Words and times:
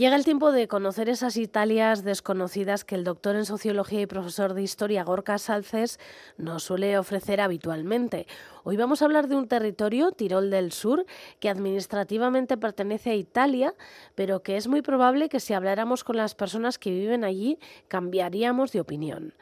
Llega 0.00 0.16
el 0.16 0.24
tiempo 0.24 0.50
de 0.50 0.66
conocer 0.66 1.10
esas 1.10 1.36
Italias 1.36 2.04
desconocidas 2.04 2.86
que 2.86 2.94
el 2.94 3.04
doctor 3.04 3.36
en 3.36 3.44
sociología 3.44 4.00
y 4.00 4.06
profesor 4.06 4.54
de 4.54 4.62
historia 4.62 5.04
Gorka 5.04 5.36
Salces 5.36 6.00
nos 6.38 6.62
suele 6.62 6.96
ofrecer 6.96 7.38
habitualmente. 7.38 8.26
Hoy 8.64 8.78
vamos 8.78 9.02
a 9.02 9.04
hablar 9.04 9.28
de 9.28 9.36
un 9.36 9.46
territorio, 9.46 10.10
Tirol 10.12 10.48
del 10.48 10.72
Sur, 10.72 11.04
que 11.38 11.50
administrativamente 11.50 12.56
pertenece 12.56 13.10
a 13.10 13.14
Italia, 13.14 13.74
pero 14.14 14.42
que 14.42 14.56
es 14.56 14.68
muy 14.68 14.80
probable 14.80 15.28
que 15.28 15.38
si 15.38 15.52
habláramos 15.52 16.02
con 16.02 16.16
las 16.16 16.34
personas 16.34 16.78
que 16.78 16.88
viven 16.88 17.22
allí 17.22 17.58
cambiaríamos 17.88 18.72
de 18.72 18.80
opinión. 18.80 19.34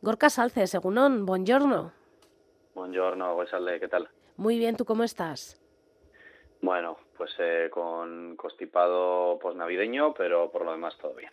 Gorka 0.00 0.30
Salces, 0.30 0.70
según 0.70 1.26
buongiorno. 1.26 1.90
Buongiorno, 2.72 3.36
¿qué 3.80 3.88
tal? 3.88 4.08
Muy 4.36 4.60
bien, 4.60 4.76
¿tú 4.76 4.84
cómo 4.84 5.02
estás? 5.02 5.60
Bueno, 6.60 6.98
pues 7.16 7.30
eh, 7.38 7.68
con 7.70 8.36
constipado 8.36 9.38
posnavideño, 9.38 10.14
pero 10.14 10.50
por 10.50 10.64
lo 10.64 10.72
demás 10.72 10.96
todo 10.98 11.14
bien. 11.14 11.32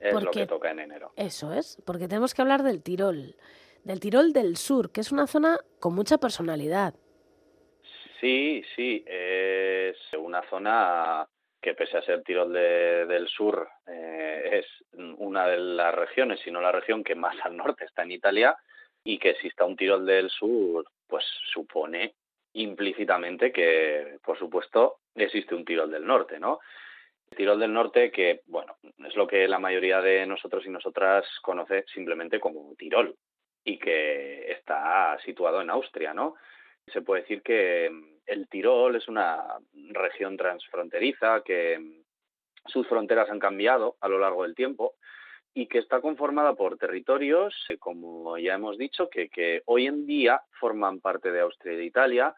Es 0.00 0.12
lo 0.12 0.30
que 0.30 0.46
toca 0.46 0.70
en 0.70 0.80
enero. 0.80 1.12
Eso 1.16 1.52
es, 1.52 1.82
porque 1.84 2.06
tenemos 2.06 2.34
que 2.34 2.42
hablar 2.42 2.62
del 2.62 2.82
Tirol, 2.82 3.34
del 3.82 4.00
Tirol 4.00 4.32
del 4.32 4.56
Sur, 4.56 4.92
que 4.92 5.00
es 5.00 5.10
una 5.10 5.26
zona 5.26 5.58
con 5.80 5.94
mucha 5.94 6.18
personalidad. 6.18 6.94
Sí, 8.20 8.62
sí, 8.74 9.04
es 9.06 9.96
una 10.18 10.42
zona 10.48 11.26
que 11.60 11.74
pese 11.74 11.98
a 11.98 12.02
ser 12.02 12.22
Tirol 12.22 12.52
del 12.52 13.26
Sur 13.28 13.68
eh, 13.86 14.60
es 14.60 14.66
una 14.92 15.46
de 15.48 15.58
las 15.58 15.94
regiones, 15.94 16.40
si 16.40 16.50
no 16.50 16.60
la 16.60 16.70
región 16.70 17.02
que 17.02 17.14
más 17.14 17.34
al 17.42 17.56
norte 17.56 17.84
está 17.84 18.04
en 18.04 18.12
Italia 18.12 18.56
y 19.02 19.18
que 19.18 19.30
exista 19.30 19.64
un 19.64 19.76
Tirol 19.76 20.06
del 20.06 20.30
Sur, 20.30 20.86
pues 21.08 21.24
supone 21.52 22.14
implícitamente 22.56 23.52
que, 23.52 24.18
por 24.24 24.38
supuesto, 24.38 25.00
existe 25.14 25.54
un 25.54 25.64
Tirol 25.64 25.90
del 25.90 26.06
Norte, 26.06 26.38
¿no? 26.38 26.60
Tirol 27.36 27.58
del 27.58 27.72
Norte 27.72 28.10
que, 28.10 28.42
bueno, 28.46 28.76
es 29.06 29.16
lo 29.16 29.26
que 29.26 29.48
la 29.48 29.58
mayoría 29.58 30.00
de 30.00 30.26
nosotros 30.26 30.64
y 30.64 30.70
nosotras 30.70 31.26
conoce 31.42 31.84
simplemente 31.92 32.40
como 32.40 32.74
Tirol 32.76 33.16
y 33.64 33.78
que 33.78 34.50
está 34.52 35.18
situado 35.24 35.60
en 35.60 35.70
Austria, 35.70 36.14
¿no? 36.14 36.36
Se 36.86 37.02
puede 37.02 37.22
decir 37.22 37.42
que 37.42 37.90
el 38.26 38.48
Tirol 38.48 38.96
es 38.96 39.08
una 39.08 39.44
región 39.90 40.36
transfronteriza 40.36 41.42
que 41.44 42.02
sus 42.66 42.86
fronteras 42.88 43.28
han 43.30 43.38
cambiado 43.38 43.96
a 44.00 44.08
lo 44.08 44.18
largo 44.18 44.44
del 44.44 44.54
tiempo 44.54 44.94
y 45.52 45.68
que 45.68 45.78
está 45.78 46.02
conformada 46.02 46.54
por 46.54 46.76
territorios, 46.76 47.54
eh, 47.70 47.78
como 47.78 48.36
ya 48.36 48.54
hemos 48.54 48.76
dicho, 48.76 49.08
que, 49.08 49.30
que 49.30 49.62
hoy 49.64 49.86
en 49.86 50.06
día 50.06 50.42
forman 50.60 51.00
parte 51.00 51.32
de 51.32 51.40
Austria 51.40 51.72
y 51.72 51.76
de 51.76 51.84
Italia, 51.86 52.36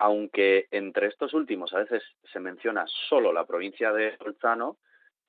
aunque 0.00 0.66
entre 0.70 1.08
estos 1.08 1.34
últimos 1.34 1.72
a 1.74 1.78
veces 1.78 2.02
se 2.32 2.40
menciona 2.40 2.86
solo 3.08 3.32
la 3.32 3.44
provincia 3.44 3.92
de 3.92 4.16
Bolzano 4.18 4.78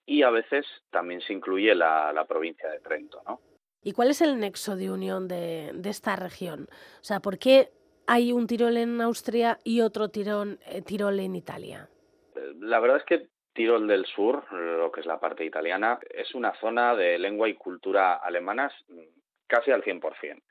y 0.05 0.23
a 0.23 0.30
veces 0.30 0.66
también 0.89 1.22
se 1.22 1.33
incluye 1.33 1.75
la, 1.75 2.25
provincia 2.27 2.69
de 2.69 2.80
Trento. 2.80 3.22
¿no? 3.27 3.42
¿Y 3.83 3.92
cuál 3.92 4.09
es 4.09 4.22
el 4.22 4.39
nexo 4.39 4.77
de 4.77 4.89
unión 4.89 5.27
de, 5.27 5.73
esta 5.83 6.16
región? 6.16 6.67
O 7.02 7.03
sea, 7.03 7.19
¿por 7.19 7.38
qué 7.38 7.69
hay 8.08 8.31
un 8.31 8.47
Tirol 8.47 8.77
en 8.77 9.02
Austria 9.02 9.59
y 9.66 9.81
otro 9.81 10.09
Tirol, 10.09 10.58
eh, 10.66 10.81
Tirol 10.81 11.19
en 11.19 11.36
Italia? 11.36 11.89
Eh, 12.36 12.53
la 12.61 12.80
verdad 12.80 12.97
es 12.97 13.03
que 13.03 13.27
Tirol 13.53 13.88
del 13.88 14.05
Sur, 14.05 14.52
lo 14.53 14.89
que 14.89 15.02
es 15.02 15.05
la 15.05 15.19
parte 15.19 15.44
italiana, 15.44 15.99
es 16.09 16.33
una 16.33 16.53
zona 16.61 16.95
de 16.95 17.19
lengua 17.19 17.49
y 17.49 17.55
cultura 17.55 18.16
alemanas 18.16 18.73
mm, 18.88 19.02
casi 19.47 19.72
al 19.72 19.83
100%. 19.83 20.42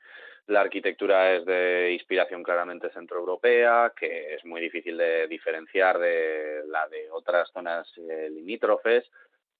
La 0.47 0.61
arquitectura 0.61 1.35
es 1.35 1.45
de 1.45 1.91
inspiración 1.93 2.43
claramente 2.43 2.89
centroeuropea, 2.89 3.93
que 3.97 4.35
es 4.35 4.43
muy 4.45 4.59
difícil 4.61 4.97
de 4.97 5.27
diferenciar 5.27 5.99
de 5.99 6.63
la 6.67 6.87
de 6.89 7.09
otras 7.11 7.49
zonas 7.51 7.87
eh, 7.97 8.29
limítrofes. 8.29 9.09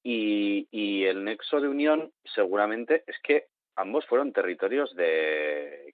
Y, 0.03 0.67
y, 0.71 1.05
el 1.05 1.23
nexo 1.23 1.61
de 1.61 1.67
unión 1.67 2.11
seguramente 2.23 3.03
es 3.05 3.15
que 3.21 3.45
ambos 3.75 4.05
fueron 4.07 4.33
territorios 4.33 4.95
de 4.95 5.93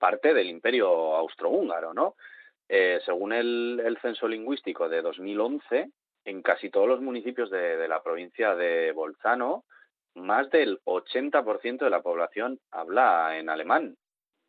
parte 0.00 0.34
del 0.34 0.48
imperio 0.48 0.88
austrohúngaro, 1.16 1.94
¿no? 1.94 2.16
Eh, 2.68 3.00
según 3.04 3.32
el, 3.32 3.80
el, 3.84 3.98
censo 3.98 4.28
lingüístico 4.28 4.88
de 4.88 5.02
2011, 5.02 5.90
en 6.24 6.42
casi 6.42 6.70
todos 6.70 6.88
los 6.88 7.00
municipios 7.00 7.50
de, 7.50 7.86
la 7.88 8.02
provincia 8.02 8.54
de 8.54 8.92
Bolzano, 8.92 9.64
más 10.14 10.50
del 10.50 10.80
80% 10.84 11.78
de 11.78 11.90
la 11.90 12.02
población 12.02 12.58
habla 12.70 13.38
en 13.38 13.48
alemán, 13.48 13.96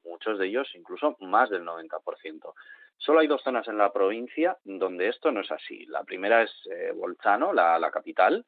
muchos 0.04 0.40
de 0.40 0.48
ellos 0.48 0.70
incluso 0.76 1.16
más 1.20 1.50
del 1.50 1.64
90%. 1.64 2.54
Solo 2.98 3.20
hay 3.20 3.28
dos 3.28 3.42
zonas 3.42 3.68
en 3.68 3.78
la 3.78 3.92
provincia 3.92 4.58
donde 4.64 5.08
esto 5.08 5.32
no 5.32 5.42
es 5.42 5.52
así. 5.52 5.86
La 5.88 6.04
primera 6.04 6.44
es 6.44 6.52
eh, 6.72 6.92
Bolzano, 6.94 7.52
la, 7.52 7.90
capital, 7.92 8.46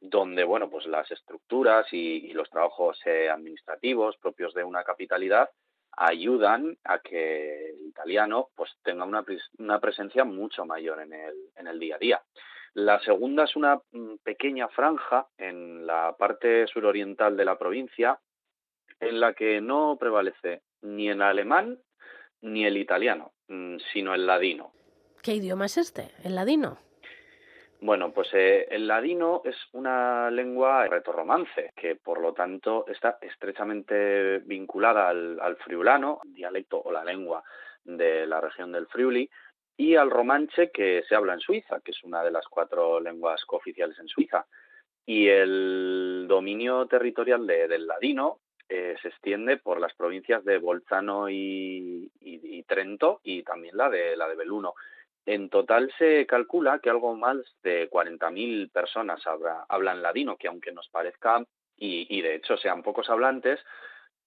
donde 0.00 0.44
bueno, 0.44 0.70
pues 0.70 0.86
las 0.86 1.10
estructuras 1.10 1.86
y, 1.92 2.32
los 2.32 2.48
trabajos 2.48 2.98
eh, 3.04 3.28
administrativos 3.28 4.16
propios 4.16 4.54
de 4.54 4.64
una 4.64 4.84
capitalidad 4.84 5.50
ayudan 5.92 6.78
a 6.84 7.00
que 7.00 7.70
el 7.70 7.88
italiano 7.88 8.48
pues 8.54 8.70
tenga 8.82 9.04
una, 9.04 9.24
una 9.58 9.80
presencia 9.80 10.24
mucho 10.24 10.64
mayor 10.64 11.02
en 11.02 11.12
el, 11.12 11.34
en 11.56 11.66
el 11.66 11.78
día 11.78 11.96
a 11.96 11.98
día. 11.98 12.22
La 12.74 13.00
segunda 13.00 13.44
es 13.44 13.56
una 13.56 13.80
mm, 13.92 14.16
pequeña 14.22 14.68
franja 14.68 15.26
en 15.36 15.86
la 15.86 16.14
parte 16.18 16.66
suroriental 16.68 17.36
de 17.36 17.44
la 17.44 17.58
provincia 17.58 18.18
en 19.00 19.18
la 19.18 19.34
que 19.34 19.60
no 19.60 19.96
prevalece 19.98 20.62
ni 20.82 21.08
el 21.08 21.22
alemán 21.22 21.78
ni 22.42 22.64
el 22.64 22.76
italiano, 22.76 23.32
mm, 23.48 23.76
sino 23.92 24.14
el 24.14 24.26
ladino. 24.26 24.72
¿Qué 25.22 25.34
idioma 25.34 25.66
es 25.66 25.76
este, 25.76 26.10
el 26.24 26.34
ladino? 26.34 26.78
Bueno, 27.82 28.12
pues 28.12 28.28
eh, 28.34 28.66
el 28.70 28.86
ladino 28.86 29.40
es 29.44 29.56
una 29.72 30.30
lengua 30.30 30.86
retorromance, 30.86 31.72
que 31.74 31.96
por 31.96 32.20
lo 32.20 32.34
tanto 32.34 32.86
está 32.86 33.18
estrechamente 33.22 34.38
vinculada 34.40 35.08
al, 35.08 35.40
al 35.40 35.56
friulano, 35.56 36.20
dialecto 36.24 36.80
o 36.82 36.92
la 36.92 37.04
lengua 37.04 37.42
de 37.84 38.26
la 38.26 38.40
región 38.40 38.72
del 38.72 38.86
Friuli, 38.86 39.30
y 39.76 39.96
al 39.96 40.10
romanche 40.10 40.70
que 40.70 41.02
se 41.08 41.14
habla 41.14 41.32
en 41.32 41.40
Suiza, 41.40 41.80
que 41.80 41.92
es 41.92 42.04
una 42.04 42.22
de 42.22 42.30
las 42.30 42.46
cuatro 42.48 43.00
lenguas 43.00 43.42
cooficiales 43.46 43.98
en 43.98 44.08
Suiza. 44.08 44.46
Y 45.06 45.28
el 45.28 46.26
dominio 46.28 46.86
territorial 46.86 47.46
del 47.46 47.86
ladino 47.86 48.40
eh, 48.70 48.96
se 49.02 49.08
extiende 49.08 49.56
por 49.56 49.80
las 49.80 49.92
provincias 49.94 50.44
de 50.44 50.58
Bolzano 50.58 51.28
y, 51.28 52.08
Trento 52.68 53.20
y 53.24 53.42
también 53.42 53.76
la 53.76 53.90
de, 53.90 54.16
la 54.16 54.28
de 54.28 54.36
Belluno. 54.36 54.74
En 55.26 55.50
total 55.50 55.92
se 55.98 56.24
calcula 56.26 56.78
que 56.78 56.88
algo 56.88 57.16
más 57.16 57.36
de 57.64 57.90
40.000 57.90 58.70
personas 58.70 59.20
hablan 59.68 60.02
ladino, 60.02 60.36
que 60.36 60.46
aunque 60.46 60.70
nos 60.70 60.88
parezca, 60.88 61.44
y, 61.76 62.06
y 62.08 62.22
de 62.22 62.36
hecho 62.36 62.56
sean 62.56 62.84
pocos 62.84 63.10
hablantes, 63.10 63.58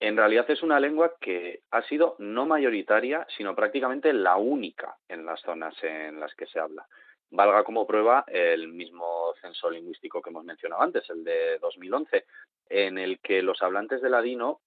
en 0.01 0.17
realidad 0.17 0.49
es 0.51 0.61
una 0.61 0.81
lengua 0.81 1.13
que 1.21 1.61
ha 1.71 1.81
sido 1.83 2.17
no 2.19 2.45
mayoritaria, 2.45 3.25
sino 3.37 3.55
prácticamente 3.55 4.11
la 4.11 4.35
única 4.35 4.97
en 5.07 5.25
las 5.25 5.39
zonas 5.39 5.73
en 5.83 6.19
las 6.19 6.35
que 6.35 6.47
se 6.47 6.59
habla. 6.59 6.85
Valga 7.33 7.63
como 7.63 7.87
prueba 7.87 8.23
el 8.27 8.67
mismo 8.67 9.33
censo 9.41 9.67
lingüístico 9.67 10.21
que 10.21 10.29
hemos 10.29 10.45
mencionado 10.45 10.83
antes, 10.83 11.09
el 11.09 11.23
de 11.23 11.57
2011, 11.57 12.25
en 12.69 12.99
el 12.99 13.19
que 13.19 13.41
los 13.41 13.59
hablantes 13.63 14.03
de 14.03 14.11
ladino 14.11 14.61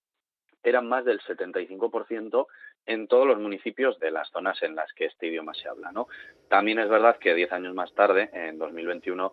eran 0.65 0.89
más 0.89 1.05
del 1.05 1.21
75% 1.21 2.47
en 2.87 3.07
todos 3.07 3.25
los 3.25 3.39
municipios 3.39 4.01
de 4.01 4.11
las 4.11 4.29
zonas 4.31 4.61
en 4.65 4.75
las 4.75 4.93
que 4.95 5.05
este 5.05 5.29
idioma 5.29 5.55
se 5.55 5.69
habla. 5.69 5.93
¿no? 5.93 6.09
También 6.49 6.81
es 6.81 6.89
verdad 6.89 7.19
que 7.19 7.35
10 7.35 7.53
años 7.53 7.73
más 7.73 7.95
tarde, 7.95 8.31
en 8.33 8.59
2021, 8.59 9.33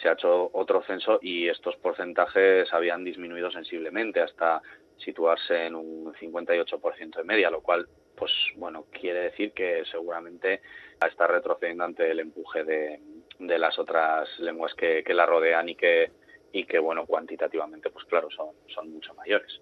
se 0.00 0.08
ha 0.08 0.12
hecho 0.12 0.50
otro 0.52 0.82
censo 0.82 1.18
y 1.22 1.48
estos 1.48 1.76
porcentajes 1.76 2.72
habían 2.72 3.04
disminuido 3.04 3.50
sensiblemente 3.50 4.20
hasta 4.20 4.62
situarse 4.98 5.66
en 5.66 5.74
un 5.74 6.12
58% 6.14 7.16
de 7.16 7.24
media, 7.24 7.50
lo 7.50 7.60
cual, 7.60 7.88
pues 8.16 8.32
bueno, 8.56 8.86
quiere 8.90 9.20
decir 9.20 9.52
que 9.52 9.84
seguramente 9.90 10.60
está 11.06 11.26
retrocediendo 11.26 11.84
ante 11.84 12.10
el 12.10 12.20
empuje 12.20 12.64
de, 12.64 13.00
de 13.38 13.58
las 13.58 13.78
otras 13.78 14.28
lenguas 14.40 14.74
que, 14.74 15.04
que, 15.04 15.14
la 15.14 15.26
rodean 15.26 15.68
y 15.68 15.76
que, 15.76 16.10
y 16.52 16.64
que, 16.64 16.78
bueno, 16.78 17.06
cuantitativamente, 17.06 17.90
pues 17.90 18.04
claro, 18.06 18.28
son, 18.30 18.48
son 18.74 18.90
mucho 18.90 19.14
mayores. 19.14 19.60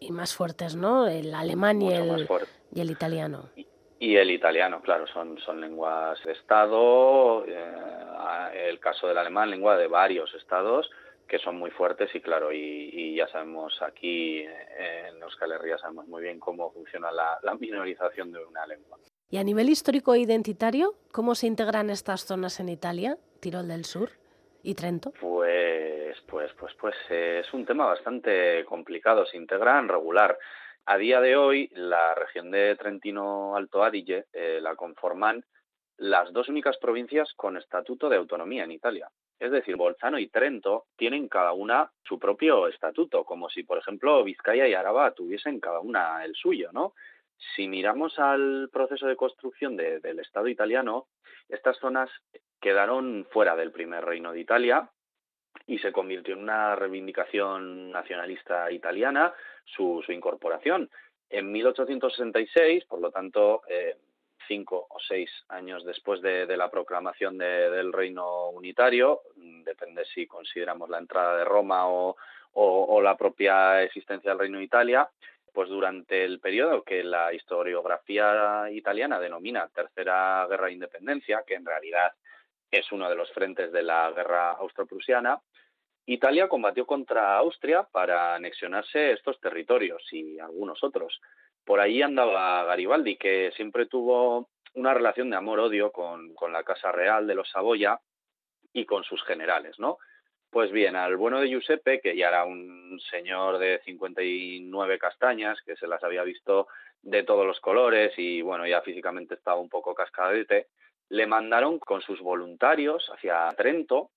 Y 0.00 0.10
más 0.10 0.34
fuertes, 0.34 0.76
¿no? 0.76 1.06
El 1.06 1.34
alemán 1.34 1.80
y 1.82 1.92
el, 1.92 2.28
y 2.74 2.80
el 2.80 2.90
italiano. 2.90 3.50
Y, 3.56 3.66
el 4.00 4.30
italiano, 4.30 4.80
claro, 4.80 5.06
son, 5.06 5.38
son 5.38 5.60
lenguas 5.60 6.22
de 6.24 6.32
Estado. 6.32 7.44
Eh, 7.46 8.68
el 8.68 8.78
caso 8.80 9.08
del 9.08 9.18
alemán, 9.18 9.50
lengua 9.50 9.76
de 9.76 9.88
varios 9.88 10.32
estados 10.34 10.88
que 11.28 11.38
son 11.38 11.56
muy 11.56 11.70
fuertes 11.70 12.12
y 12.14 12.20
claro, 12.20 12.52
y, 12.52 13.14
ya 13.14 13.28
sabemos 13.28 13.80
aquí 13.82 14.40
en 14.40 15.22
Euskal 15.22 15.52
Herria 15.52 15.76
sabemos 15.76 16.08
muy 16.08 16.22
bien 16.22 16.40
cómo 16.40 16.72
funciona 16.72 17.10
la, 17.12 17.54
minorización 17.60 18.32
de 18.32 18.44
una 18.44 18.66
lengua. 18.66 18.98
Y 19.30 19.36
a 19.36 19.44
nivel 19.44 19.68
histórico 19.68 20.14
e 20.14 20.20
identitario, 20.20 20.94
¿cómo 21.12 21.34
se 21.34 21.46
integran 21.46 21.90
estas 21.90 22.24
zonas 22.24 22.60
en 22.60 22.70
Italia, 22.70 23.18
Tirol 23.40 23.68
del 23.68 23.84
Sur 23.84 24.12
y 24.62 24.74
Trento? 24.74 25.12
Pues, 25.20 26.16
pues, 26.26 26.50
pues, 26.58 26.72
pues 26.80 26.94
es 27.10 27.52
un 27.52 27.66
tema 27.66 27.86
bastante 27.86 28.64
complicado. 28.64 29.26
Se 29.26 29.36
integran 29.36 29.88
regular. 29.88 30.38
A 30.90 30.96
día 30.96 31.20
de 31.20 31.36
hoy, 31.36 31.68
la 31.74 32.14
región 32.14 32.50
de 32.50 32.74
Trentino 32.76 33.54
Alto 33.54 33.84
Adige 33.84 34.24
eh, 34.32 34.58
la 34.62 34.74
conforman 34.74 35.44
las 35.98 36.32
dos 36.32 36.48
únicas 36.48 36.78
provincias 36.78 37.30
con 37.36 37.58
estatuto 37.58 38.08
de 38.08 38.16
autonomía 38.16 38.64
en 38.64 38.70
Italia 38.70 39.10
Es 39.38 39.50
decir, 39.50 39.76
Bolzano 39.76 40.18
y 40.18 40.28
Trento 40.28 40.86
tienen 40.96 41.28
cada 41.28 41.52
una 41.52 41.92
su 42.04 42.18
propio 42.18 42.68
estatuto, 42.68 43.24
como 43.24 43.50
si, 43.50 43.64
por 43.64 43.76
ejemplo, 43.76 44.24
Vizcaya 44.24 44.66
y 44.66 44.72
Araba 44.72 45.10
tuviesen 45.10 45.60
cada 45.60 45.80
una 45.80 46.24
el 46.24 46.34
suyo, 46.34 46.70
¿no? 46.72 46.94
Si 47.54 47.68
miramos 47.68 48.18
al 48.18 48.70
proceso 48.72 49.06
de 49.08 49.16
construcción 49.16 49.76
del 49.76 50.18
Estado 50.20 50.48
italiano, 50.48 51.08
estas 51.50 51.76
zonas 51.76 52.08
quedaron 52.62 53.26
fuera 53.30 53.56
del 53.56 53.72
primer 53.72 54.06
reino 54.06 54.32
de 54.32 54.40
Italia 54.40 54.90
y 55.68 55.78
se 55.78 55.92
convirtió 55.92 56.34
en 56.34 56.42
una 56.42 56.74
reivindicación 56.74 57.92
nacionalista 57.92 58.72
italiana 58.72 59.32
su, 59.64 60.02
incorporación. 60.08 60.90
En 61.28 61.52
1866, 61.52 62.86
por 62.86 63.00
lo 63.00 63.10
tanto, 63.10 63.60
eh, 63.68 63.98
cinco 64.48 64.86
o 64.88 64.98
seis 64.98 65.30
años 65.50 65.84
después 65.84 66.22
de, 66.22 66.56
la 66.56 66.70
proclamación 66.70 67.36
del 67.36 67.92
Reino 67.92 68.48
Unitario, 68.48 69.20
depende 69.36 70.06
si 70.06 70.26
consideramos 70.26 70.88
la 70.88 70.98
entrada 70.98 71.36
de 71.36 71.44
Roma 71.44 71.86
o, 71.86 72.16
la 73.02 73.16
propia 73.16 73.82
existencia 73.82 74.30
del 74.30 74.40
Reino 74.40 74.58
de 74.58 74.64
Italia, 74.64 75.08
pues 75.52 75.68
durante 75.68 76.24
el 76.24 76.40
periodo 76.40 76.82
que 76.82 77.04
la 77.04 77.32
historiografía 77.34 78.70
italiana 78.70 79.20
denomina 79.20 79.68
Tercera 79.68 80.46
Guerra 80.48 80.66
de 80.66 80.72
Independencia, 80.72 81.44
que 81.46 81.54
en 81.54 81.66
realidad 81.66 82.12
es 82.70 82.90
uno 82.90 83.08
de 83.08 83.16
los 83.16 83.30
frentes 83.32 83.70
de 83.70 83.82
la 83.82 84.10
guerra 84.12 84.52
austro-prusiana, 84.52 85.40
Italia 86.10 86.48
combatió 86.48 86.86
contra 86.86 87.36
Austria 87.36 87.82
para 87.82 88.34
anexionarse 88.34 89.12
estos 89.12 89.38
territorios 89.40 90.02
y 90.10 90.38
algunos 90.38 90.82
otros. 90.82 91.20
Por 91.66 91.80
ahí 91.80 92.00
andaba 92.00 92.64
Garibaldi, 92.64 93.16
que 93.16 93.52
siempre 93.54 93.84
tuvo 93.84 94.48
una 94.72 94.94
relación 94.94 95.28
de 95.28 95.36
amor-odio 95.36 95.92
con, 95.92 96.34
la 96.50 96.64
Casa 96.64 96.92
Real 96.92 97.26
de 97.26 97.34
los 97.34 97.50
Saboya 97.50 98.00
y 98.72 98.86
con 98.86 99.04
sus 99.04 99.22
generales, 99.24 99.78
¿no? 99.78 99.98
Pues 100.48 100.72
bien, 100.72 100.96
al 100.96 101.18
bueno 101.18 101.40
de 101.40 101.48
Giuseppe, 101.48 102.00
que 102.00 102.16
ya 102.16 102.28
era 102.28 102.46
un 102.46 102.98
señor 103.10 103.58
de 103.58 103.82
59 103.84 104.98
castañas, 104.98 105.60
que 105.60 105.76
se 105.76 105.86
las 105.86 106.02
había 106.02 106.22
visto 106.22 106.68
de 107.02 107.22
todos 107.22 107.46
los 107.46 107.60
colores 107.60 108.14
y 108.16 108.40
bueno, 108.40 108.66
ya 108.66 108.80
físicamente 108.80 109.34
estaba 109.34 109.60
un 109.60 109.68
poco 109.68 109.94
cascadete, 109.94 110.68
le 111.10 111.26
mandaron 111.26 111.78
con 111.78 112.00
sus 112.00 112.22
voluntarios 112.22 113.10
hacia 113.12 113.52
Trento, 113.58 114.10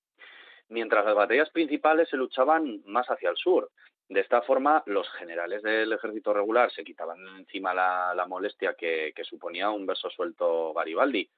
mientras 0.71 1.05
las 1.05 1.15
batallas 1.15 1.49
principales 1.49 2.09
se 2.09 2.17
luchaban 2.17 2.81
más 2.85 3.07
hacia 3.07 3.29
el 3.29 3.37
sur. 3.37 3.69
De 4.09 4.21
esta 4.21 4.41
forma, 4.41 4.83
los 4.87 5.09
generales 5.11 5.61
del 5.61 5.93
ejército 5.93 6.33
regular 6.33 6.71
se 6.71 6.83
quitaban 6.83 7.19
encima 7.37 7.73
la, 7.73 8.25
molestia 8.27 8.73
que, 8.73 9.13
suponía 9.23 9.69
un 9.69 9.85
verso 9.85 10.09
suelto 10.09 10.73
Garibaldi, 10.73 11.29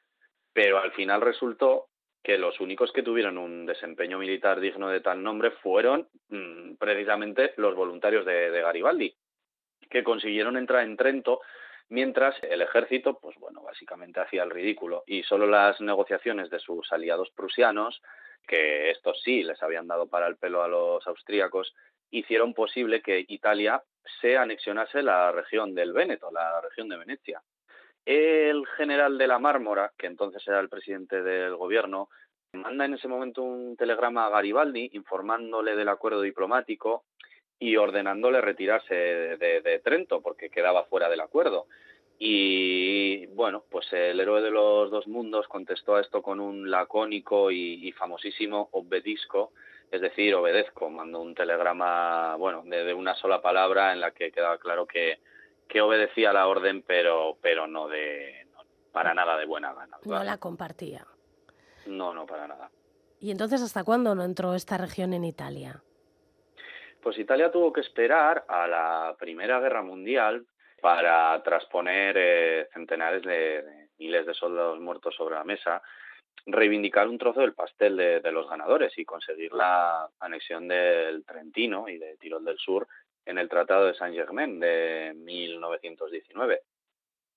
pero 0.53 0.79
al 0.79 0.91
final 0.93 1.21
resultó 1.21 1.87
que 2.23 2.37
los 2.37 2.59
únicos 2.61 2.91
que 2.91 3.03
tuvieron 3.03 3.37
un 3.37 3.65
desempeño 3.65 4.17
militar 4.17 4.59
digno 4.59 4.89
de 4.89 5.01
tal 5.01 5.21
nombre 5.21 5.51
fueron 5.51 6.07
mm, 6.29 6.75
precisamente 6.75 7.53
los 7.57 7.75
voluntarios 7.75 8.25
de, 8.25 8.49
de, 8.49 8.61
Garibaldi, 8.61 9.13
que 9.89 10.03
consiguieron 10.03 10.57
entrar 10.57 10.83
en 10.83 10.95
Trento 10.95 11.41
mientras 11.89 12.35
el 12.43 12.61
ejército, 12.61 13.19
pues 13.19 13.37
bueno, 13.37 13.61
básicamente 13.61 14.19
hacía 14.19 14.43
el 14.43 14.49
ridículo 14.49 15.03
y 15.05 15.23
solo 15.23 15.47
las 15.47 15.79
negociaciones 15.81 16.49
de 16.49 16.59
sus 16.59 16.91
aliados 16.91 17.29
prusianos, 17.31 18.01
que 18.47 18.91
estos 18.91 19.21
sí 19.21 19.43
les 19.43 19.61
habían 19.63 19.87
dado 19.87 20.07
para 20.07 20.27
el 20.27 20.37
pelo 20.37 20.63
a 20.63 20.67
los 20.67 21.05
austríacos, 21.07 21.73
hicieron 22.11 22.53
posible 22.53 23.01
que 23.01 23.25
Italia 23.27 23.81
se 24.21 24.37
anexionase 24.37 25.01
la 25.01 25.31
región 25.31 25.73
del 25.73 25.93
Véneto, 25.93 26.29
la 26.31 26.61
región 26.61 26.89
de 26.89 26.97
Venecia. 26.97 27.41
El 28.05 28.67
general 28.75 29.17
de 29.17 29.27
la 29.27 29.39
Mármora, 29.39 29.91
que 29.97 30.07
entonces 30.07 30.45
era 30.47 30.59
el 30.59 30.69
presidente 30.69 31.23
del 31.23 31.55
gobierno, 31.55 32.09
manda 32.53 32.85
en 32.85 32.93
ese 32.93 33.07
momento 33.07 33.41
un 33.41 33.75
telegrama 33.75 34.25
a 34.25 34.29
Garibaldi 34.29 34.89
informándole 34.93 35.75
del 35.75 35.89
acuerdo 35.89 36.21
diplomático 36.21 37.05
y 37.63 37.77
ordenándole 37.77 38.41
retirarse 38.41 38.93
de, 38.93 39.81
Trento 39.81 40.19
porque 40.19 40.49
quedaba 40.49 40.83
fuera 40.83 41.07
del 41.07 41.21
acuerdo. 41.21 41.67
Y 42.19 43.25
bueno, 43.27 43.63
pues 43.69 43.87
el 43.93 44.19
héroe 44.19 44.41
de 44.41 44.51
los 44.51 44.91
dos 44.91 45.07
mundos 45.07 45.47
contestó 45.47 45.95
a 45.95 46.01
esto 46.01 46.21
con 46.21 46.41
un 46.41 46.69
lacónico 46.69 47.51
y, 47.51 47.87
y 47.87 47.93
famosísimo 47.93 48.67
obedisco, 48.73 49.53
es 49.91 50.01
decir, 50.01 50.35
obedezco, 50.35 50.89
mando 50.89 51.21
un 51.21 51.35
telegrama, 51.35 52.35
bueno, 52.35 52.63
de, 52.65 52.93
una 52.93 53.15
sola 53.15 53.41
palabra 53.41 53.93
en 53.93 54.01
la 54.01 54.11
que 54.11 54.33
quedaba 54.33 54.57
claro 54.57 54.85
que, 54.85 55.19
que 55.69 55.79
obedecía 55.79 56.33
la 56.33 56.47
orden, 56.47 56.83
pero, 56.85 57.37
pero 57.41 57.65
no 57.65 57.87
de, 57.87 58.45
para 58.91 59.13
nada 59.13 59.37
de 59.37 59.45
buena 59.45 59.73
gana. 59.73 59.97
No 60.03 60.21
la 60.21 60.37
compartía. 60.37 61.07
No, 61.85 62.13
no, 62.13 62.25
para 62.25 62.45
nada. 62.45 62.69
¿Y 63.21 63.31
entonces 63.31 63.61
hasta 63.61 63.85
cuándo 63.85 64.15
no 64.15 64.25
entró 64.25 64.53
esta 64.53 64.77
región 64.77 65.13
en 65.13 65.23
Italia? 65.23 65.81
Pues 67.03 67.17
Italia 67.17 67.51
tuvo 67.51 67.73
que 67.73 67.81
esperar 67.81 68.45
a 68.47 68.65
la 68.65 69.15
Primera 69.19 69.59
Guerra 69.59 69.81
Mundial 69.81 70.45
para 70.81 71.43
transponer 71.43 72.15
eh, 72.17 72.69
centenares 72.73 73.21
de, 73.23 73.89
miles 73.99 74.25
de 74.25 74.33
soldados 74.33 74.79
muertos 74.79 75.13
sobre 75.13 75.35
la 75.35 75.43
mesa 75.43 75.81
reivindicar 76.45 77.07
un 77.07 77.17
trozo 77.17 77.41
del 77.41 77.53
pastel 77.53 77.95
de, 77.97 78.31
los 78.31 78.49
ganadores 78.49 78.97
y 78.97 79.05
conseguir 79.05 79.53
la 79.53 80.09
anexión 80.19 80.67
del 80.67 81.23
Trentino 81.25 81.87
y 81.87 81.97
de 81.97 82.17
Tirol 82.17 82.43
del 82.43 82.57
Sur 82.57 82.87
en 83.25 83.37
el 83.37 83.47
Tratado 83.47 83.85
de 83.85 83.93
Saint-Germain 83.93 84.59
de 84.59 85.13
1919. 85.15 86.61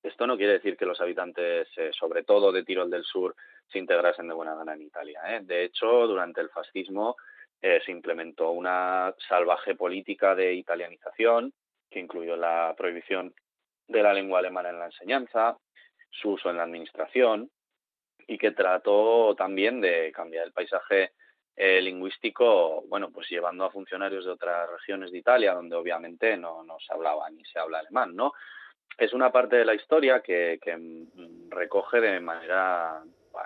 Esto 0.02 0.26
no 0.26 0.36
quiere 0.36 0.54
decir 0.54 0.76
que 0.76 0.86
los 0.86 1.00
habitantes, 1.00 1.68
eh, 1.76 1.90
sobre 1.92 2.22
todo 2.22 2.52
de 2.52 2.64
Tirol 2.64 2.90
del 2.90 3.04
Sur, 3.04 3.34
se 3.66 3.78
integrasen 3.78 4.28
de 4.28 4.34
buena 4.34 4.54
gana 4.54 4.74
en 4.74 4.82
Italia. 4.82 5.20
¿eh? 5.28 5.40
De 5.42 5.64
hecho, 5.64 6.06
durante 6.06 6.40
el 6.40 6.50
fascismo 6.50 7.16
eh, 7.62 7.80
se 7.84 7.92
implementó 7.92 8.50
una 8.50 9.14
salvaje 9.28 9.74
política 9.74 10.34
de 10.34 10.54
italianización 10.54 11.52
que 11.90 12.00
incluyó 12.00 12.36
la 12.36 12.74
prohibición 12.76 13.34
de 13.88 14.02
la 14.02 14.12
lengua 14.12 14.40
alemana 14.40 14.70
en 14.70 14.78
la 14.78 14.86
enseñanza, 14.86 15.56
su 16.10 16.30
uso 16.30 16.50
en 16.50 16.56
la 16.56 16.64
administración, 16.64 17.50
y 18.26 18.38
que 18.38 18.50
trató 18.50 19.34
también 19.36 19.80
de 19.80 20.12
cambiar 20.12 20.46
el 20.46 20.52
paisaje 20.52 21.12
eh, 21.54 21.80
lingüístico, 21.80 22.82
bueno, 22.88 23.10
pues 23.10 23.28
llevando 23.30 23.64
a 23.64 23.70
funcionarios 23.70 24.24
de 24.24 24.32
otras 24.32 24.68
regiones 24.70 25.10
de 25.10 25.18
Italia, 25.18 25.54
donde 25.54 25.76
obviamente 25.76 26.36
no, 26.36 26.62
no 26.64 26.78
se 26.80 26.92
hablaba 26.92 27.30
ni 27.30 27.44
se 27.44 27.58
habla 27.58 27.78
alemán, 27.78 28.14
¿no? 28.14 28.32
Es 28.98 29.12
una 29.12 29.30
parte 29.30 29.56
de 29.56 29.64
la 29.64 29.74
historia 29.74 30.20
que, 30.20 30.58
mm, 30.64 31.50
recoge 31.50 32.00
de 32.00 32.20
manera 32.20 33.02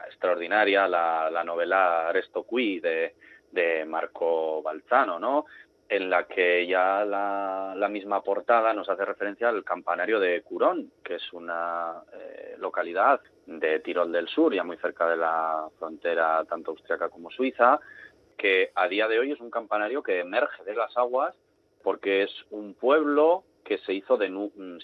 extraordinaria 0.07 0.89
la, 0.89 1.31
la 1.31 1.45
novela 1.45 2.11
Resto 2.13 2.47
Qui 2.47 2.81
de, 2.81 3.15
de 3.53 3.85
Marco 3.85 4.63
Balzano, 4.63 5.19
¿no? 5.19 5.47
en 5.91 6.09
la 6.09 6.25
que 6.25 6.69
ya 6.69 7.05
la, 7.05 7.89
misma 7.91 8.23
portada 8.23 8.73
nos 8.73 8.89
hace 8.89 9.05
referencia 9.05 9.49
al 9.49 9.65
campanario 9.65 10.21
de 10.21 10.41
Curón, 10.43 10.93
que 11.03 11.17
es 11.17 11.33
una 11.33 12.05
eh, 12.13 12.55
localidad 12.59 13.21
de 13.47 13.81
Tirol 13.81 14.13
del 14.13 14.29
Sur, 14.29 14.55
ya 14.55 14.63
muy 14.63 14.77
cerca 14.77 15.09
de 15.09 15.17
la 15.17 15.69
frontera 15.81 16.45
tanto 16.49 16.71
austriaca 16.71 17.09
como 17.09 17.33
suiza, 17.33 17.81
que 18.39 18.71
a 18.77 18.87
día 18.87 19.09
de 19.09 19.19
hoy 19.19 19.33
es 19.33 19.41
un 19.41 19.51
campanario 19.51 20.05
que 20.05 20.21
emerge 20.21 20.63
de 20.63 20.77
las 20.77 20.97
aguas 20.97 21.35
porque 21.83 22.23
es 22.23 22.31
un 22.51 22.75
pueblo 22.75 23.43
que 23.65 23.79
se 23.79 23.93
hizo, 23.93 24.17
de, 24.17 24.29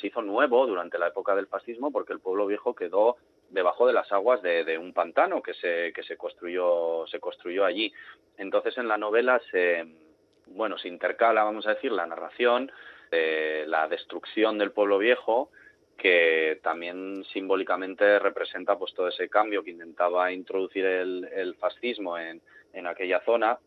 se 0.01 0.07
hizo 0.07 0.23
nuevo 0.23 0.67
durante 0.67 0.99
la 0.99 1.09
época 1.09 1.35
del 1.35 1.47
fascismo 1.47 1.91
porque 1.91 2.13
el 2.13 2.21
pueblo 2.21 2.47
viejo 2.47 2.75
quedó 2.75 3.17
debajo 3.51 3.87
de 3.87 3.93
las 3.93 4.11
aguas 4.13 4.43
de, 4.43 4.65
de, 4.65 4.79
un 4.79 4.93
pantano 4.93 5.43
que 5.43 5.55
se, 5.55 5.93
que 5.93 6.03
se 6.03 6.17
construyó, 6.17 7.07
se 7.07 7.21
construyó 7.21 7.65
allí. 7.65 7.93
Entonces 8.37 8.77
en 8.79 8.89
la 8.89 8.99
novela 8.99 9.41
se, 9.51 9.87
bueno, 10.47 10.79
se 10.79 10.89
intercala, 10.89 11.45
vamos 11.45 11.67
a 11.67 11.75
decir, 11.75 11.93
la 11.93 12.07
narración 12.07 12.71
de 13.11 13.65
la 13.67 13.89
destrucción 13.89 14.59
del 14.59 14.73
pueblo 14.73 14.99
viejo, 14.99 15.51
que 15.97 16.61
también 16.63 17.25
simbólicamente 17.33 18.19
representa 18.19 18.77
pues 18.79 18.93
todo 18.95 19.09
ese 19.09 19.29
cambio 19.29 19.63
que 19.63 19.71
intentaba 19.71 20.31
introducir 20.33 20.85
el, 20.85 21.57
fascismo 21.59 22.19
en, 22.19 22.43
en, 22.73 22.87
aquella 22.87 23.21
zona 23.21 23.59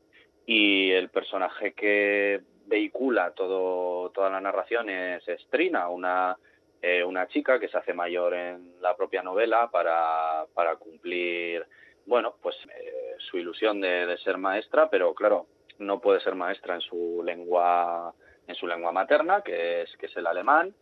y 0.52 0.90
el 0.90 1.10
personaje 1.10 1.74
que 1.74 2.42
vehicula 2.66 3.36
todo, 3.36 4.10
toda 4.10 4.32
la 4.32 4.42
narración 4.42 4.90
es 4.90 5.28
Estrina, 5.28 5.90
una, 5.90 6.36
eh, 6.82 7.04
una 7.04 7.28
chica 7.28 7.60
que 7.60 7.68
se 7.68 7.78
hace 7.78 7.94
mayor 7.94 8.34
en 8.34 8.82
la 8.82 8.96
propia 8.96 9.22
novela 9.22 9.70
para, 9.70 10.48
cumplir 10.80 11.68
bueno 12.08 12.34
pues 12.42 12.56
eh, 12.76 13.14
su 13.20 13.38
ilusión 13.38 13.80
de, 13.80 14.08
de 14.08 14.18
ser 14.18 14.40
maestra, 14.40 14.90
pero 14.90 15.14
claro, 15.14 15.46
no 15.78 16.02
puede 16.02 16.20
ser 16.20 16.34
maestra 16.34 16.74
en 16.74 16.82
su 16.82 17.22
lengua 17.24 18.16
en 18.48 18.56
su 18.56 18.66
lengua 18.66 18.92
materna, 18.92 19.44
que 19.44 19.84
es 19.84 19.98
que 19.98 20.08
es 20.08 20.18
el 20.18 20.26
alemán. 20.26 20.74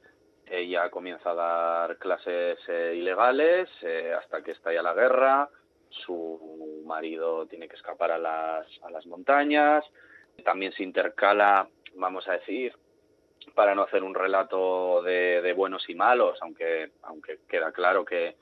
Ella 0.46 0.90
comienza 0.90 1.32
a 1.32 1.36
dar 1.36 1.98
clases 1.98 2.58
eh, 2.70 2.96
ilegales 2.96 3.68
eh, 3.82 4.14
hasta 4.18 4.42
que 4.44 4.52
estalla 4.52 4.82
la 4.82 4.94
guerra. 4.94 5.50
Su 5.90 6.84
marido 6.86 7.46
tiene 7.48 7.68
que 7.68 7.76
escapar 7.76 8.12
a 8.12 8.18
las, 8.18 8.68
a 8.84 8.90
las 8.90 9.06
montañas. 9.06 9.84
También 10.44 10.72
se 10.74 10.84
intercala, 10.84 11.68
vamos 11.96 12.28
a 12.28 12.34
decir, 12.34 12.74
para 13.56 13.74
no 13.74 13.84
hacer 13.84 14.04
un 14.04 14.14
relato 14.14 15.02
de, 15.02 15.54
buenos 15.56 15.90
y 15.90 15.96
malos, 15.96 16.38
aunque, 16.42 16.92
aunque 17.04 17.40
queda 17.48 17.72
claro 17.72 18.06
que 18.06 18.36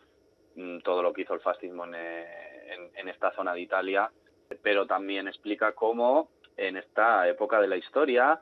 mm, 0.55 0.79
todo 0.79 1.01
lo 1.01 1.13
que 1.13 1.21
hizo 1.21 1.33
el 1.33 1.41
fascismo 1.41 1.85
en, 1.85 1.93
en 1.93 3.09
esta 3.09 3.31
zona 3.31 3.53
de 3.53 3.61
Italia 3.61 4.11
pero 4.61 4.85
también 4.85 5.27
explica 5.27 5.73
cómo 5.73 6.29
en 6.57 6.77
esta 6.77 7.27
época 7.27 7.59
de 7.59 7.67
la 7.67 7.77
historia 7.77 8.39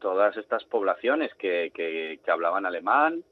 todas 0.00 0.36
estas 0.36 0.64
poblaciones 0.64 1.32
que, 1.34 1.70
que, 1.74 2.20
hablaban 2.30 2.66
alemán, 2.66 3.24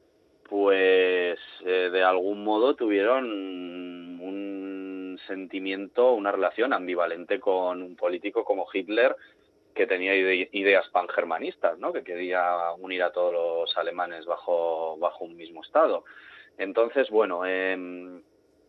pues 0.48 1.38
eh, 1.64 1.90
de 1.92 2.02
algún 2.02 2.44
modo 2.44 2.74
tuvieron 2.74 4.13
sentimiento, 5.18 6.12
una 6.12 6.32
relación 6.32 6.72
ambivalente 6.72 7.40
con 7.40 7.82
un 7.82 7.96
político 7.96 8.44
como 8.44 8.66
Hitler 8.72 9.16
que 9.74 9.86
tenía 9.86 10.14
ideas 10.14 10.88
pangermanistas, 10.90 11.78
¿no? 11.78 11.92
que 11.92 12.04
quería 12.04 12.72
unir 12.78 13.02
a 13.02 13.10
todos 13.12 13.32
los 13.32 13.76
alemanes 13.76 14.24
bajo, 14.24 14.96
bajo 14.98 15.24
un 15.24 15.36
mismo 15.36 15.62
Estado. 15.62 16.04
Entonces, 16.58 17.10
bueno, 17.10 17.44
em, 17.44 18.22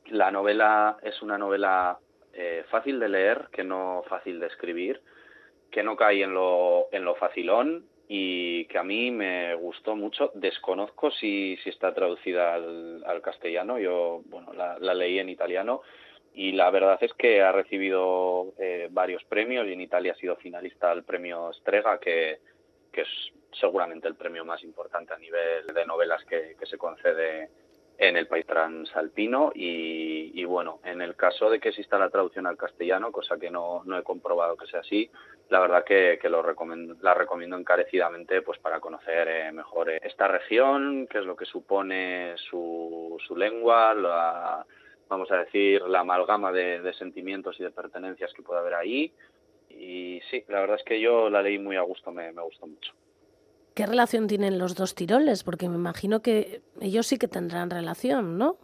la 0.07 0.31
novela 0.31 0.97
es 1.03 1.21
una 1.21 1.37
novela 1.37 1.99
eh, 2.33 2.63
fácil 2.69 2.99
de 2.99 3.09
leer, 3.09 3.47
que 3.51 3.63
no 3.63 4.03
fácil 4.09 4.39
de 4.39 4.47
escribir, 4.47 5.01
que 5.71 5.83
no 5.83 5.95
cae 5.95 6.23
en 6.23 6.33
lo, 6.33 6.87
en 6.91 7.05
lo 7.05 7.15
facilón 7.15 7.85
y 8.07 8.65
que 8.65 8.77
a 8.77 8.83
mí 8.83 9.11
me 9.11 9.55
gustó 9.55 9.95
mucho. 9.95 10.31
Desconozco 10.33 11.11
si, 11.11 11.57
si 11.63 11.69
está 11.69 11.93
traducida 11.93 12.55
al, 12.55 13.21
castellano, 13.21 13.79
yo 13.79 14.21
bueno, 14.25 14.53
la, 14.53 14.93
leí 14.93 15.19
en 15.19 15.29
italiano 15.29 15.81
y 16.35 16.51
la 16.51 16.69
verdad 16.69 16.97
es 17.01 17.13
que 17.13 17.41
ha 17.41 17.51
recibido 17.51 18.53
eh, 18.59 18.87
varios 18.91 19.23
premios 19.23 19.67
y 19.67 19.73
en 19.73 19.81
Italia 19.81 20.13
ha 20.13 20.19
sido 20.19 20.35
finalista 20.35 20.91
al 20.91 21.03
premio 21.03 21.51
Strega, 21.53 21.99
que, 21.99 22.39
que 22.91 23.01
es 23.01 23.33
seguramente 23.59 24.07
el 24.07 24.15
premio 24.15 24.43
más 24.43 24.63
importante 24.63 25.13
a 25.13 25.17
nivel 25.17 25.67
de 25.67 25.85
novelas 25.85 26.23
que, 26.25 26.55
que 26.59 26.65
se 26.65 26.77
concede 26.77 27.49
en 27.97 28.17
el 28.17 28.27
país 28.27 28.45
transalpino. 28.45 29.51
Y, 29.55 30.43
bueno, 30.45 30.79
en 30.83 31.01
el 31.01 31.15
caso 31.15 31.49
de 31.49 31.59
que 31.59 31.69
exista 31.69 31.97
la 31.97 32.09
traducción 32.09 32.47
al 32.47 32.57
castellano, 32.57 33.11
cosa 33.11 33.37
que 33.37 33.49
no, 33.49 33.83
no 33.85 33.97
he 33.97 34.03
comprobado 34.03 34.57
que 34.57 34.67
sea 34.67 34.81
así, 34.81 35.09
la 35.49 35.59
verdad 35.59 35.83
que, 35.83 36.19
lo 36.29 36.41
recomiendo, 36.41 36.95
la 37.01 37.13
recomiendo 37.13 37.57
encarecidamente 37.57 38.41
pues 38.41 38.59
para 38.59 38.79
conocer 38.79 39.27
eh, 39.27 39.51
mejor 39.51 39.89
esta 39.89 40.27
región, 40.27 41.07
qué 41.07 41.19
es 41.19 41.25
lo 41.25 41.35
que 41.35 41.45
supone 41.45 42.35
su, 42.49 43.17
su 43.25 43.35
lengua, 43.35 43.93
la, 43.93 44.65
vamos 45.09 45.31
a 45.31 45.37
decir, 45.37 45.81
la 45.83 46.01
amalgama 46.01 46.51
de, 46.51 46.81
de 46.81 46.93
sentimientos 46.93 47.59
y 47.59 47.63
de 47.63 47.71
pertenencias 47.71 48.33
que 48.33 48.41
puede 48.41 48.59
haber 48.59 48.75
ahí. 48.75 49.13
Y 49.69 50.21
sí, 50.29 50.43
la 50.47 50.61
verdad 50.61 50.77
es 50.79 50.85
que 50.85 50.99
yo 50.99 51.29
la 51.29 51.41
leí 51.41 51.59
muy 51.59 51.75
a 51.75 51.81
gusto, 51.81 52.11
me, 52.11 52.31
me 52.31 52.41
gustó 52.41 52.67
mucho. 52.67 52.93
¿Qué 53.75 53.85
relación 53.85 54.27
tienen 54.27 54.57
los 54.57 54.73
dos 54.73 54.95
tiroles? 54.95 55.43
Porque 55.43 55.67
me 55.67 55.75
imagino 55.75 56.21
que 56.21 56.61
ellos 56.79 57.07
sí 57.07 57.17
que 57.17 57.27
tendrán 57.27 57.69
relación, 57.69 58.37
¿no? 58.37 58.57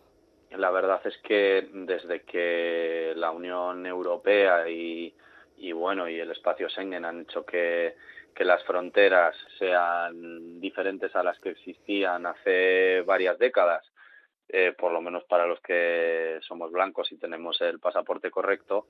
La 0.51 0.71
verdad 0.71 1.01
es 1.05 1.17
que 1.17 1.69
desde 1.74 2.21
que 2.21 3.13
la 3.15 3.31
Unión 3.31 3.86
Europea 3.86 4.69
y, 4.69 5.13
bueno 5.74 6.10
y 6.10 6.19
el 6.19 6.31
espacio 6.31 6.69
Schengen 6.69 7.05
han 7.05 7.21
hecho 7.21 7.45
que, 7.45 7.95
las 8.39 8.63
fronteras 8.63 9.36
sean 9.60 10.60
diferentes 10.60 11.15
a 11.15 11.21
las 11.21 11.39
que 11.39 11.50
existían 11.50 12.25
hace 12.25 13.01
varias 13.01 13.38
décadas, 13.38 13.86
eh, 14.53 14.74
por 14.77 14.91
lo 14.91 15.00
menos 15.01 15.24
para 15.24 15.46
los 15.46 15.62
que 15.62 16.39
somos 16.41 16.72
blancos 16.74 17.10
y 17.12 17.17
tenemos 17.17 17.62
el 17.62 17.79
pasaporte 17.79 18.29
correcto, 18.29 18.88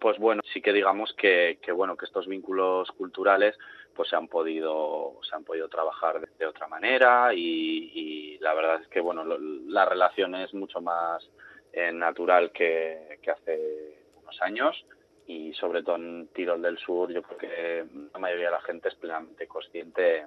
pues 0.00 0.18
bueno, 0.18 0.42
sí 0.52 0.60
que 0.60 0.72
digamos 0.72 1.14
que, 1.14 1.58
bueno, 1.72 1.96
que 1.96 2.06
estos 2.06 2.26
vínculos 2.26 2.90
culturales 2.92 3.56
pues 3.94 4.08
se 4.08 4.16
han 4.16 4.26
podido, 4.26 5.20
se 5.22 5.36
han 5.36 5.44
podido 5.44 5.68
trabajar 5.68 6.20
de, 6.38 6.46
otra 6.46 6.66
manera 6.66 7.32
y, 7.34 8.36
la 8.40 8.54
verdad 8.54 8.80
es 8.82 8.88
que 8.88 9.00
bueno, 9.00 9.24
la 9.24 9.84
relación 9.84 10.34
es 10.34 10.54
mucho 10.54 10.80
más 10.80 11.30
eh, 11.72 11.92
natural 11.92 12.50
que, 12.50 13.18
que 13.22 13.30
hace 13.30 13.98
unos 14.22 14.42
años 14.42 14.84
y 15.26 15.52
sobre 15.52 15.84
todo 15.84 15.96
en 15.96 16.28
Tirol 16.28 16.62
del 16.62 16.78
Sur 16.78 17.12
yo 17.12 17.22
creo 17.22 17.38
que 17.38 17.86
la 18.12 18.18
mayoría 18.18 18.46
de 18.46 18.52
la 18.52 18.62
gente 18.62 18.88
es 18.88 18.94
plenamente 18.96 19.46
consciente 19.46 20.26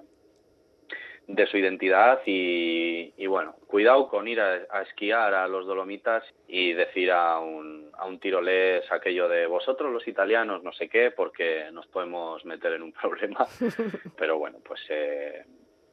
de 1.26 1.46
su 1.46 1.56
identidad 1.56 2.20
y, 2.26 3.26
bueno, 3.26 3.56
cuidado 3.66 4.08
con 4.08 4.28
ir 4.28 4.40
a, 4.40 4.82
esquiar 4.82 5.34
a 5.34 5.48
los 5.48 5.66
Dolomitas 5.66 6.22
y 6.46 6.72
decir 6.72 7.10
a 7.10 7.38
un, 7.38 7.90
a 7.96 8.06
un 8.06 8.18
tirolés 8.18 8.84
aquello 8.92 9.28
de 9.28 9.46
vosotros 9.46 9.92
los 9.92 10.06
italianos 10.06 10.62
no 10.62 10.72
sé 10.72 10.88
qué 10.88 11.10
porque 11.10 11.70
nos 11.72 11.86
podemos 11.86 12.44
meter 12.44 12.74
en 12.74 12.82
un 12.82 12.92
problema. 13.00 13.46
Pero 14.16 14.38
bueno, 14.38 14.58
pues 14.64 14.80
eh, 14.90 15.44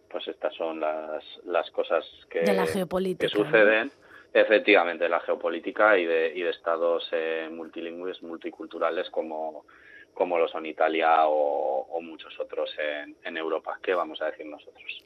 pues 0.10 0.28
estas 0.28 0.54
son 0.56 0.80
las, 0.80 1.24
las 1.46 1.70
cosas 1.72 2.06
que, 2.30 2.42
que 3.18 3.30
suceden. 3.30 3.92
Efectivamente, 4.34 5.04
de 5.04 5.10
la 5.10 5.20
geopolítica 5.20 5.98
y 5.98 6.06
de, 6.06 6.32
y 6.34 6.42
de 6.42 6.52
estados 6.52 7.06
eh, 7.12 7.50
multilingües, 7.52 8.24
multiculturales 8.24 9.10
como, 9.10 9.66
como 10.14 10.38
lo 10.38 10.48
son 10.48 10.66
Italia 10.66 11.28
o, 11.28 12.00
muchos 12.02 12.38
otros 12.40 12.70
en, 13.24 13.38
Europa. 13.38 13.80
¿Qué 13.82 13.94
vamos 13.94 14.22
a 14.22 14.26
decir 14.26 14.46
nosotros? 14.46 15.04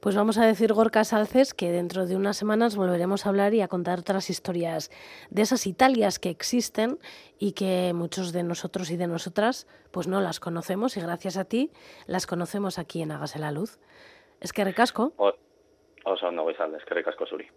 Pues 0.00 0.16
vamos 0.16 0.38
a 0.38 0.46
decir, 0.46 0.72
Gorka 0.72 1.04
Salces, 1.04 1.54
que 1.54 1.70
dentro 1.70 2.06
de 2.06 2.16
unas 2.16 2.36
semanas 2.36 2.76
volveremos 2.76 3.24
a 3.24 3.28
hablar 3.28 3.54
y 3.54 3.60
a 3.60 3.68
contar 3.68 4.00
otras 4.00 4.30
historias 4.30 4.90
de 5.30 5.42
esas 5.42 5.66
Italias 5.66 6.18
que 6.18 6.30
existen 6.30 6.98
y 7.38 7.52
que 7.52 7.92
muchos 7.94 8.32
de 8.32 8.42
nosotros 8.42 8.90
y 8.90 8.96
de 8.96 9.06
nosotras 9.06 9.66
pues 9.92 10.08
no 10.08 10.20
las 10.20 10.40
conocemos 10.40 10.96
y 10.96 11.00
gracias 11.00 11.36
a 11.36 11.44
ti 11.44 11.70
las 12.06 12.26
conocemos 12.26 12.78
aquí 12.78 13.02
en 13.02 13.12
Hágase 13.12 13.38
la 13.38 13.52
Luz. 13.52 13.78
Es 14.40 14.52
que 14.52 14.64
recasco. 14.64 15.12
O, 15.16 15.32
o 16.04 16.16
son 16.16 16.34
no, 16.36 16.48
es 16.50 16.56
que 16.84 16.94
recasco, 16.94 17.26
Suri. 17.26 17.48